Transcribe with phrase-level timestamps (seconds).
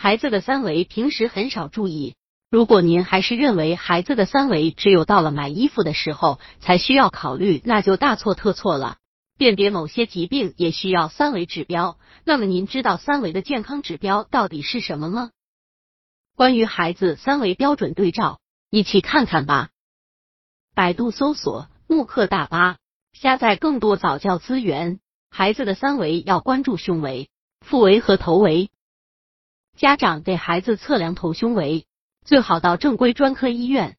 [0.00, 2.14] 孩子的三围平时很少注意。
[2.52, 8.98] 如果您还是认为孩子的三围只有到了买衣服的时候才需要考虑，那就大错特错了。
[9.38, 11.98] 辨别某些疾病也需要三维指标。
[12.22, 15.32] 那么您知道三维的健康指标到底是什么吗？
[16.36, 18.38] 关于孩子三维标准对照，
[18.70, 19.70] 一起看看吧。
[20.76, 22.76] 百度搜索慕课大巴，
[23.12, 25.00] 下载更多早教资源。
[25.28, 27.28] 孩子的三维要关注胸围、
[27.60, 28.70] 腹围和头围。
[29.78, 31.86] 家长给孩子测量头胸围。
[32.24, 33.96] 最好到正规专科医院，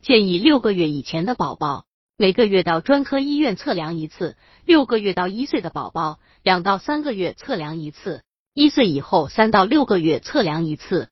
[0.00, 1.84] 建议六个月以前的宝宝
[2.16, 8.22] 每个月到专科医院测量一次，六个月到一岁的宝宝两到三个月测量一次，
[8.54, 11.10] 一岁以后三到六个月测量一次。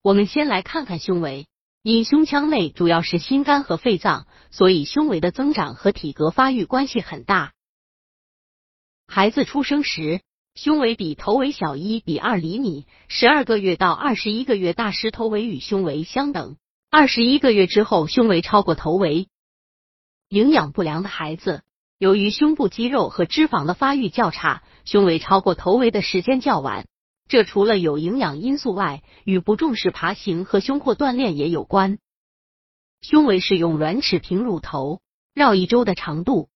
[0.00, 1.48] 我们先来看看胸围，
[1.82, 7.52] 因胸腔内主要是心肝和肺脏，所以胸围的增长和体格发育关系很大。
[9.08, 10.22] 孩子出生时。
[10.54, 16.56] 胸围比头围小一比二厘米，十二个月到二十一个月大时头围与胸围相等，
[16.90, 19.28] 二十一个月之后胸围超过头围。
[20.28, 21.62] 营养不良的孩子，
[21.98, 26.86] 由于胸部肌肉和脂肪的发育较差，胸围超过头围的时间较晚。
[27.28, 31.98] 这除了有营养因素外，与不重视爬行和胸廓锻炼也有关。
[33.02, 35.00] 胸围是用软尺平乳头
[35.32, 36.48] 绕一周的长度，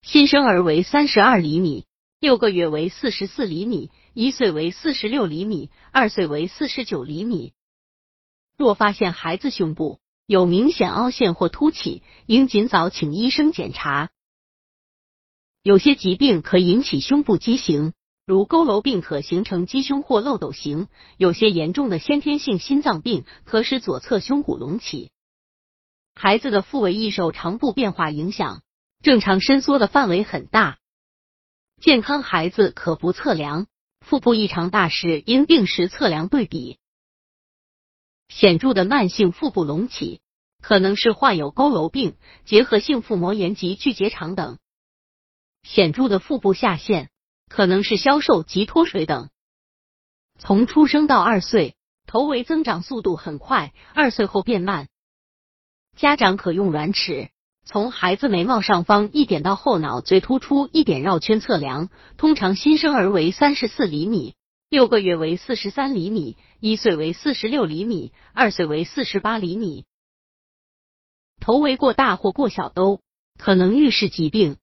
[0.00, 1.84] 新生儿为三十二厘米。
[2.24, 7.52] 六个月为四十四厘米，一岁为四十六厘米，二岁为四十九厘米。
[8.56, 14.08] 若发现孩子胸部有明显凹陷或凸起，应尽早请医生检查。
[15.62, 17.92] 有些疾病可引起胸部畸形，
[18.24, 20.86] 如佝偻病可形成鸡胸或漏斗形；
[21.18, 25.10] 有些严重的先天性心脏病可使左侧胸骨隆起。
[26.14, 28.62] 孩子的腹围易受长部变化影响，
[29.02, 30.78] 正常伸缩的范围很大。
[31.84, 33.66] 健康孩子可不测量，
[34.00, 36.78] 腹部异常大时应定时测量对比。
[38.30, 40.22] 显著的慢性腹部隆起
[40.62, 44.56] 可能是患有佝偻病、结核性腹膜炎及巨结肠等；
[45.62, 47.10] 显著的腹部下陷
[47.50, 49.28] 可能是消瘦及脱水等。
[50.38, 54.88] 从出生到二岁，头围增长速度很快，二岁后变慢。
[55.98, 57.28] 家长可用软尺。
[57.66, 61.88] 从孩子眉毛上方一点到后脑最突出一点绕圈测量，
[62.18, 64.34] 通常新生儿为三十四厘米，
[64.68, 69.86] 六个月为四十三厘米，一岁为四十六厘米，二岁为四十八厘米。
[71.40, 73.00] 头围过大或过小都
[73.38, 74.58] 可能预示疾病，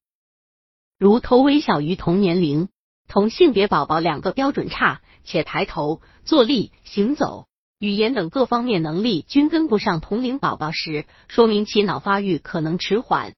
[0.98, 2.68] 如头围小于同年龄、
[3.08, 7.48] 同性别宝宝两个标准差，且抬头、坐立、行走。
[7.82, 13.34] 语言等各方面能力均跟不上同龄宝宝时，说明其脑发育可能迟缓。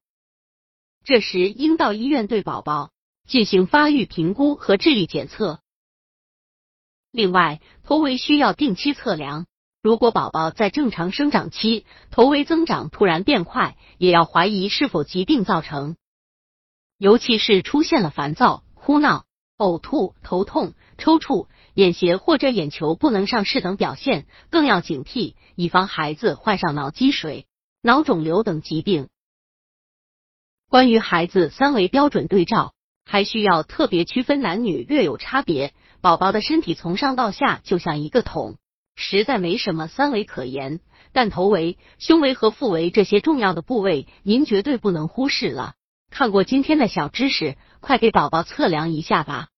[1.03, 2.91] 这时应到医院对宝宝
[3.27, 5.60] 进行发育评估和智力检测。
[7.10, 9.47] 另外，头围需要定期测量。
[9.83, 15.97] 如果宝宝在正常生长期头围增长突然变快，也要怀疑是否疾病造成。
[16.99, 19.25] 尤其是出现了烦躁、哭闹、
[19.59, 21.47] 呕吐、头痛、抽搐。
[21.75, 27.47] 眼斜或者眼球不能上视等表现，更要警惕，以防孩子患上脑积水、
[27.82, 29.09] 脑肿瘤等疾病。
[30.69, 35.75] 关于孩子三维标准对照，还需要特别区分男女略有差别。
[36.00, 38.56] 宝宝的身体从上到下就像一个桶，
[38.94, 40.78] 实在没什么三维可言。
[41.12, 45.75] 但头围、胸围和腹围这些重要的部位，您绝对不能忽视了。
[46.15, 49.49] 看过今天的小知识，快给宝宝测量一下吧。